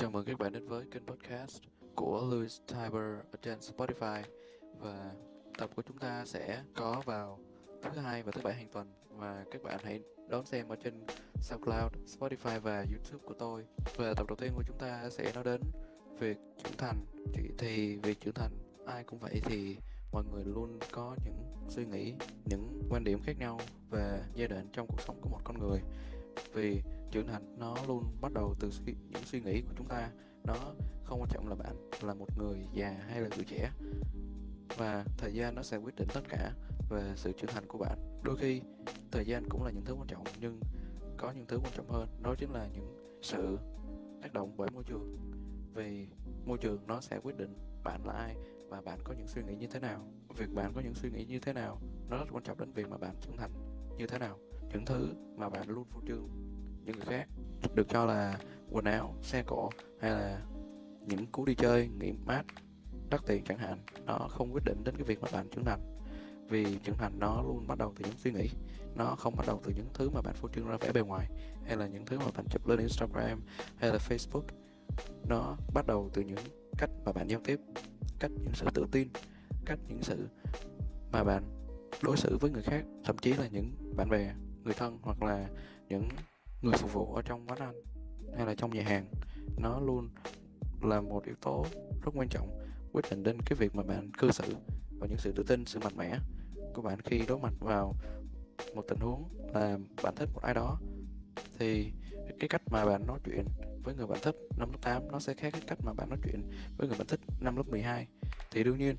[0.00, 1.62] Chào mừng các bạn đến với kênh podcast
[1.94, 4.22] của Louis Tiber ở trên Spotify.
[4.78, 5.12] Và
[5.58, 7.38] tập của chúng ta sẽ có vào
[7.82, 8.92] thứ hai và thứ bảy hàng tuần.
[9.10, 10.94] Và các bạn hãy đón xem ở trên
[11.42, 13.64] SoundCloud, Spotify và YouTube của tôi.
[13.96, 15.60] Và tập đầu tiên của chúng ta sẽ nói đến
[16.18, 16.96] việc trưởng thành.
[17.34, 18.52] Thì, thì việc trưởng thành
[18.86, 19.76] ai cũng vậy thì
[20.12, 24.68] mọi người luôn có những suy nghĩ, những quan điểm khác nhau về giai đoạn
[24.72, 25.80] trong cuộc sống của một con người.
[26.52, 30.10] Vì trưởng thành nó luôn bắt đầu từ suy, những suy nghĩ của chúng ta.
[30.44, 30.54] Nó
[31.04, 33.70] không quan trọng là bạn là một người già hay là người trẻ.
[34.76, 36.52] Và thời gian nó sẽ quyết định tất cả
[36.90, 37.98] về sự trưởng thành của bạn.
[38.22, 38.62] Đôi khi
[39.10, 40.60] thời gian cũng là những thứ quan trọng nhưng
[41.16, 42.08] có những thứ quan trọng hơn.
[42.22, 43.58] Đó chính là những sự
[44.22, 45.16] tác động bởi môi trường.
[45.74, 46.08] Vì
[46.44, 48.36] môi trường nó sẽ quyết định bạn là ai
[48.68, 50.06] và bạn có những suy nghĩ như thế nào.
[50.36, 52.88] Việc bạn có những suy nghĩ như thế nào nó rất quan trọng đến việc
[52.88, 53.50] mà bạn trưởng thành
[53.96, 54.38] như thế nào.
[54.72, 56.28] Những thứ mà bạn luôn phô trương
[56.84, 57.28] những người khác
[57.74, 58.38] được cho là
[58.70, 60.42] quần áo, xe cộ hay là
[61.06, 62.42] những cú đi chơi, nghỉ mát,
[63.10, 65.80] đắt tiền chẳng hạn, nó không quyết định đến cái việc mà bạn trưởng thành.
[66.48, 68.48] Vì trưởng thành nó luôn bắt đầu từ những suy nghĩ,
[68.94, 71.26] nó không bắt đầu từ những thứ mà bạn phô trương ra vẻ bề ngoài,
[71.66, 73.40] hay là những thứ mà bạn chụp lên Instagram
[73.76, 74.42] hay là Facebook.
[75.28, 76.38] Nó bắt đầu từ những
[76.78, 77.60] cách mà bạn giao tiếp,
[78.18, 79.08] cách những sự tự tin,
[79.64, 80.28] cách những sự
[81.12, 81.42] mà bạn
[82.02, 85.48] đối xử với người khác, thậm chí là những bạn bè, người thân hoặc là
[85.88, 86.08] những
[86.62, 87.74] người phục vụ ở trong quán ăn
[88.36, 89.06] hay là trong nhà hàng,
[89.56, 90.08] nó luôn
[90.82, 91.66] là một yếu tố
[92.02, 92.58] rất quan trọng
[92.92, 94.56] quyết định đến cái việc mà bạn cư xử
[94.98, 96.18] và những sự tự tin, sự mạnh mẽ
[96.74, 97.94] của bạn khi đối mặt vào
[98.74, 100.78] một tình huống là bạn thích một ai đó.
[101.58, 101.92] Thì
[102.38, 103.44] cái cách mà bạn nói chuyện
[103.84, 106.18] với người bạn thích năm lớp 8 nó sẽ khác cái cách mà bạn nói
[106.24, 106.42] chuyện
[106.78, 108.06] với người bạn thích năm lớp 12
[108.50, 108.96] thì đương nhiên,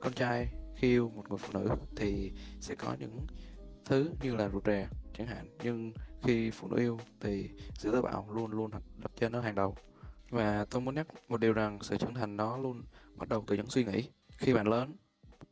[0.00, 3.26] con trai khi yêu một người phụ nữ thì sẽ có những
[3.84, 5.46] thứ như là rụt rè chẳng hạn.
[5.62, 9.54] Nhưng khi phụ nữ yêu thì sự táo bạo luôn luôn đặt trên nó hàng
[9.54, 9.76] đầu.
[10.30, 12.82] Và tôi muốn nhắc một điều rằng sự trưởng thành nó luôn
[13.16, 14.08] bắt đầu từ những suy nghĩ.
[14.38, 14.96] Khi bạn lớn,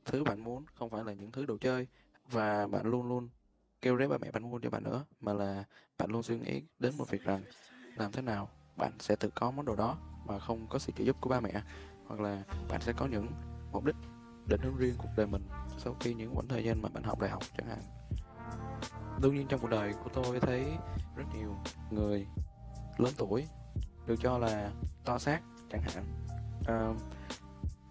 [0.05, 1.87] thứ bạn muốn không phải là những thứ đồ chơi
[2.31, 3.28] và bạn luôn luôn
[3.83, 5.65] kêu ré ba mẹ bạn mua cho bạn nữa, mà là
[5.99, 7.43] bạn luôn suy nghĩ đến một việc rằng
[7.97, 11.05] làm thế nào bạn sẽ tự có món đồ đó mà không có sự trợ
[11.05, 11.62] giúp của ba mẹ.
[12.06, 13.27] Hoặc là bạn sẽ có những
[13.72, 13.97] mục đích,
[14.47, 15.43] định hướng riêng cuộc đời mình
[15.78, 17.78] sau khi những khoảng thời gian mà bạn học đại học chẳng hạn
[19.22, 20.65] đương nhiên trong cuộc đời của tôi thấy
[21.16, 21.56] rất nhiều
[21.91, 22.27] người
[22.99, 23.47] lớn tuổi
[24.06, 24.71] được cho là
[25.05, 25.41] to xác
[25.71, 26.05] chẳng hạn.
[26.66, 26.94] À,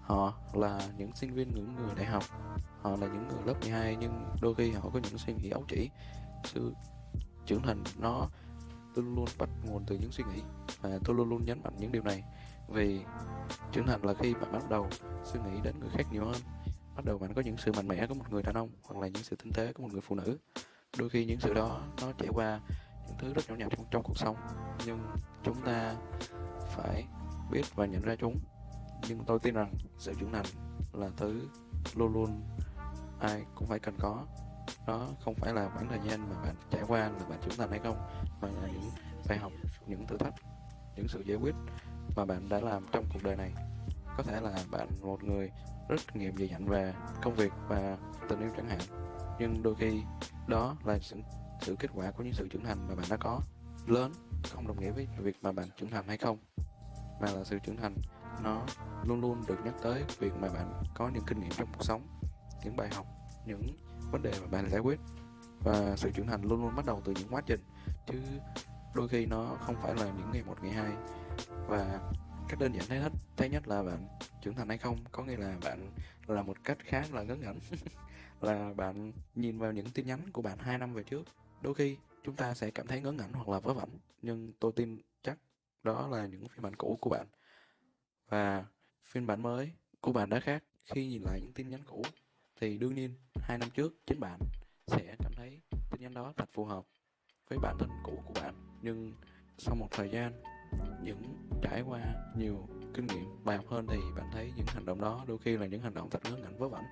[0.02, 2.24] họ là những sinh viên những người đại học
[2.82, 5.64] họ là những người lớp 12 nhưng đôi khi họ có những suy nghĩ ấu
[5.68, 5.90] trĩ.
[6.44, 6.74] Sự
[7.46, 8.28] trưởng thành nó
[8.96, 10.42] luôn luôn bắt nguồn từ những suy nghĩ
[10.82, 12.24] và tôi luôn luôn nhấn mạnh những điều này.
[12.68, 13.02] Vì
[13.72, 14.88] trưởng thành là khi bạn bắt đầu
[15.24, 16.42] suy nghĩ đến người khác nhiều hơn
[16.96, 19.08] bắt đầu bạn có những sự mạnh mẽ của một người đàn ông hoặc là
[19.08, 20.38] những sự tinh tế của một người phụ nữ
[20.98, 22.60] đôi khi những sự đó nó trải qua
[23.08, 24.36] những thứ rất nhỏ nhặt trong, trong cuộc sống.
[24.86, 25.00] Nhưng
[25.44, 25.96] chúng ta
[26.76, 27.06] phải
[27.52, 28.36] biết và nhận ra chúng.
[29.08, 30.46] Nhưng tôi tin rằng sự trưởng thành
[30.94, 31.48] là thứ
[31.96, 32.42] luôn luôn
[33.20, 34.26] ai cũng phải cần có.
[34.88, 37.70] Đó không phải là khoảng thời gian mà bạn trải qua là bạn trưởng thành
[37.70, 37.98] hay không
[38.42, 38.92] mà là những
[39.30, 39.52] bài học
[39.88, 40.34] những thử thách
[40.96, 41.56] những sự giải quyết
[42.16, 43.54] mà bạn đã làm trong cuộc đời này.
[44.18, 45.52] Có thể là bạn một người
[45.90, 47.98] rất kinh nghiệm về dặn về công việc và
[48.30, 50.04] tình yêu chẳng hạn nhưng đôi khi
[50.48, 51.18] đó là sự,
[51.62, 53.40] sự kết quả của những sự trưởng thành mà bạn đã có.
[53.88, 54.12] Lớn
[54.52, 56.38] không đồng nghĩa với việc mà bạn trưởng thành hay không
[57.22, 57.96] mà là sự trưởng thành
[58.44, 58.62] nó
[59.04, 62.08] luôn luôn được nhắc tới việc mà bạn có những kinh nghiệm trong cuộc sống
[62.64, 63.06] những bài học
[63.46, 63.78] những
[64.12, 65.00] vấn đề mà bạn giải quyết.
[65.60, 67.60] Và sự trưởng thành luôn luôn bắt đầu từ những quá trình
[68.08, 68.22] chứ
[68.96, 70.92] đôi khi nó không phải là những ngày một ngày hai.
[71.68, 72.00] Và
[72.52, 74.08] cách đơn giản thấy nhất thế nhất là bạn
[74.42, 75.92] trưởng thành hay không, có nghĩa là bạn
[76.28, 77.60] là một cách khác là ngớ ngẩn.
[78.42, 81.24] Là bạn nhìn vào những tin nhắn của bạn hai năm về trước,
[81.62, 83.90] đôi khi chúng ta sẽ cảm thấy ngớ ngẩn hoặc là vớ vẩn,
[84.22, 85.38] nhưng tôi tin chắc
[85.84, 87.28] đó là những phiên bản cũ của bạn.
[88.30, 88.66] Và
[89.04, 92.02] phiên bản mới của bạn đã khác, khi nhìn lại những tin nhắn cũ
[92.62, 94.40] thì đương nhiên hai năm trước chính bạn
[94.88, 95.62] sẽ cảm thấy
[95.92, 96.86] tin nhắn đó thật phù hợp
[97.50, 98.80] với bản thân cũ của bạn.
[98.82, 99.14] Nhưng
[99.58, 100.34] sau một thời gian
[101.04, 101.22] những
[101.62, 102.00] trải qua
[102.38, 105.58] nhiều kinh nghiệm bài học hơn thì bạn thấy những hành động đó đôi khi
[105.58, 106.84] là những hành động thật ngớ ngẩn vớ vẩn.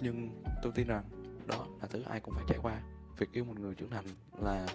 [0.00, 1.04] Nhưng tôi tin rằng
[1.46, 2.82] đó là thứ ai cũng phải trải qua.
[3.18, 4.04] Việc yêu một người trưởng thành
[4.38, 4.66] là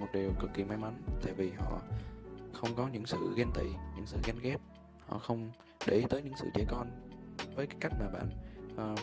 [0.00, 1.80] một điều cực kỳ may mắn tại vì họ
[2.52, 3.66] không có những sự ghen tị
[3.96, 4.58] những sự ghen ghét.
[5.06, 5.50] Họ không
[5.86, 6.90] để ý tới những sự trẻ con
[7.54, 8.28] với cái cách mà bạn
[8.92, 8.98] uh,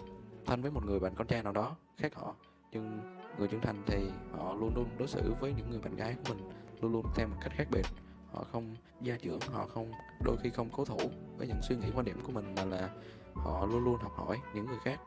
[0.46, 2.36] thân với một người bạn con trai nào đó khác họ.
[2.72, 6.16] Nhưng người trưởng thành thì họ luôn luôn đối xử với những người bạn gái
[6.16, 6.50] của mình
[6.82, 7.86] luôn luôn theo một cách khác biệt
[8.32, 9.92] họ không gia trưởng, họ không,
[10.24, 11.00] đôi khi không cố thủ
[11.38, 12.90] với những suy nghĩ quan điểm của mình, mà là
[13.34, 15.00] họ luôn luôn học hỏi những người khác.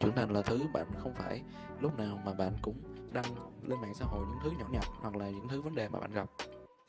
[0.00, 1.42] Trưởng thành là thứ bạn không phải
[1.80, 2.76] lúc nào mà bạn cũng
[3.12, 3.24] đăng
[3.62, 6.00] lên mạng xã hội những thứ nhỏ nhặt hoặc là những thứ vấn đề mà
[6.00, 6.30] bạn gặp.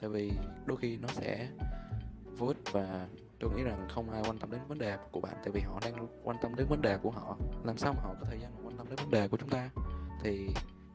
[0.01, 0.31] Tại vì
[0.65, 1.49] đôi khi nó sẽ
[2.37, 3.07] vô ích và
[3.39, 5.79] tôi nghĩ rằng không ai quan tâm đến vấn đề của bạn, tại vì họ
[5.85, 7.37] đang quan tâm đến vấn đề của họ.
[7.63, 9.69] Làm sao mà họ có thời gian quan tâm đến vấn đề của chúng ta?
[10.21, 10.47] Thì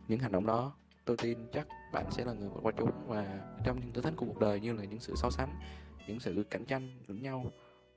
[0.09, 0.73] những hành động đó
[1.05, 4.17] tôi tin chắc bạn sẽ là người vượt qua chúng và trong những thử thách
[4.17, 5.61] của cuộc đời như là những sự so sánh,
[6.07, 7.47] những sự cạnh tranh lẫn nhau,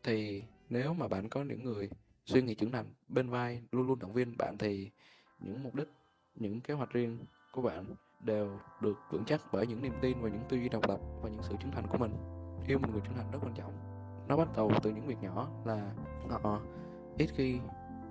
[0.04, 1.90] thì nếu mà bạn có những người
[2.26, 4.92] suy nghĩ trưởng thành, bên vai luôn luôn động viên bạn thì
[5.40, 5.88] những mục đích,
[6.36, 7.20] những kế hoạch riêng
[7.52, 7.86] của bạn
[8.24, 11.30] đều được vững chắc bởi những niềm tin và những tư duy độc lập và
[11.30, 12.12] những sự trưởng thành của mình.
[12.68, 13.74] Yêu một người trưởng thành rất quan trọng.
[14.28, 15.94] Nó bắt đầu từ những việc nhỏ là
[16.30, 16.62] họ
[17.18, 17.60] ít khi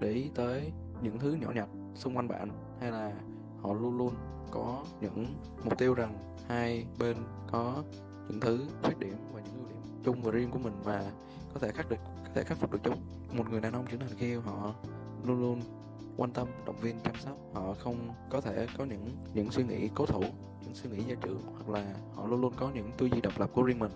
[0.01, 3.13] để ý tới những thứ nhỏ nhặt xung quanh bạn hay là
[3.65, 4.15] họ luôn luôn
[4.51, 5.27] có những
[5.65, 7.17] mục tiêu rằng hai bên
[7.53, 7.83] có
[8.29, 11.13] những thứ khuyết điểm và những ưu điểm chung và riêng của mình và
[11.55, 12.97] có thể khắc được, có thể khắc phục được chúng.
[13.33, 14.75] Một người đàn ông trưởng thành khi họ
[15.25, 15.61] luôn luôn
[16.17, 17.97] quan tâm, động viên, chăm sóc, họ không
[18.31, 20.21] có thể có những những suy nghĩ cố thủ,
[20.65, 23.39] những suy nghĩ gia trưởng, hoặc là họ luôn luôn có những tư duy độc
[23.39, 23.93] lập của riêng mình.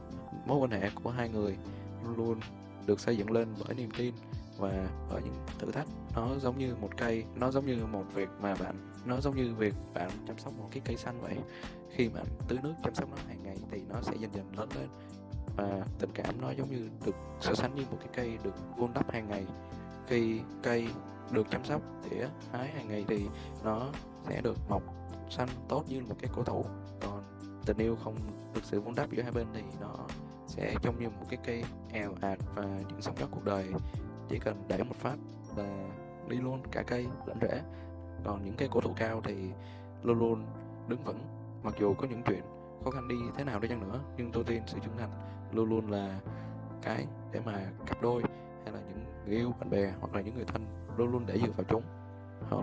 [0.47, 1.56] Mối quan hệ của hai người
[2.05, 2.41] luôn luôn
[2.87, 4.15] được xây dựng lên bởi niềm tin
[4.58, 8.28] và ở những thử thách, nó giống như một cây, nó giống như một việc
[8.40, 8.75] mà bạn,
[9.05, 11.37] nó giống như việc bạn chăm sóc một cái cây xanh vậy.
[11.90, 14.69] Khi mà tưới nước chăm sóc nó hàng ngày thì nó sẽ dần dần lớn
[14.75, 14.88] lên.
[15.56, 18.93] Và tình cảm nó giống như được so sánh như một cái cây được vun
[18.94, 19.46] đắp hàng ngày.
[20.06, 20.88] Khi cây
[21.31, 23.26] được chăm sóc, tỉa, hái hàng ngày thì
[23.64, 23.87] nó
[24.28, 24.82] sẽ được mọc
[25.31, 26.64] xanh tốt như một cái cổ thụ.
[27.00, 27.22] Còn
[27.66, 28.16] tình yêu không
[28.55, 29.94] được sự vun đắp giữa hai bên thì nó
[30.46, 33.72] sẽ trông như một cái cây eo ạt và những sóng gió cuộc đời
[34.29, 35.17] chỉ cần để một phát
[35.57, 35.89] là
[36.29, 37.63] đi luôn cả cây lẫn rễ.
[38.25, 39.51] Còn những cây cổ thụ cao thì
[40.03, 40.47] luôn luôn
[40.89, 41.19] đứng vững,
[41.63, 42.43] mặc dù có những chuyện
[42.85, 45.11] khó khăn đi thế nào đi chăng nữa, nhưng tôi tin sự trưởng thành
[45.53, 46.21] luôn luôn là
[46.83, 48.23] cái để mà cặp đôi
[48.65, 50.67] hay là những người yêu, bạn bè hoặc là những người thân
[50.97, 51.83] luôn luôn để dựa vào chúng.
[52.51, 52.63] Họ,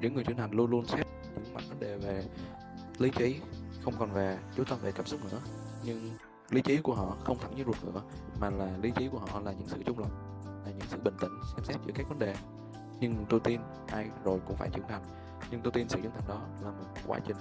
[0.00, 2.24] những người trưởng thành luôn luôn xét những mặt vấn đề về
[2.98, 3.40] lý trí,
[3.84, 5.40] không còn về chú tâm về cảm xúc nữa.
[5.84, 6.10] Nhưng
[6.50, 8.02] lý trí của họ không thẳng như ruột nữa
[8.40, 10.10] mà là lý trí của họ là những sự trung lập
[10.66, 12.34] là những sự bình tĩnh, xem xét giữa các vấn đề.
[13.00, 15.02] Nhưng tôi tin ai rồi cũng phải trưởng thành.
[15.50, 17.36] Nhưng tôi tin sự trưởng thành đó là một quá trình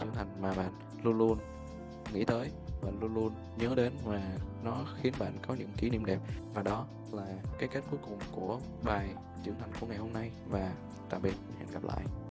[0.00, 0.72] trưởng thành mà bạn
[1.02, 1.38] luôn luôn
[2.12, 2.50] nghĩ tới
[2.80, 4.22] và luôn luôn nhớ đến và
[4.62, 6.18] nó khiến bạn có những kỷ niệm đẹp.
[6.54, 7.26] Và đó là
[7.58, 10.30] cái kết cuối cùng của bài trưởng thành của ngày hôm nay.
[10.48, 10.72] Và
[11.10, 12.04] tạm biệt, hẹn gặp lại.